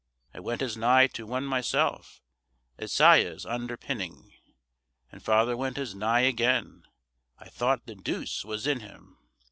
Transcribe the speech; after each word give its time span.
I 0.33 0.39
went 0.39 0.63
as 0.63 0.75
nigh 0.75 1.05
to 1.05 1.27
one 1.27 1.43
myself 1.45 2.23
As 2.75 2.91
Siah's 2.91 3.45
underpinning; 3.45 4.33
And 5.11 5.21
father 5.21 5.55
went 5.55 5.77
as 5.77 5.93
nigh 5.93 6.21
again, 6.21 6.85
I 7.37 7.49
thought 7.49 7.85
the 7.85 7.93
deuce 7.93 8.43
was 8.43 8.65
in 8.65 8.79
him. 8.79 9.19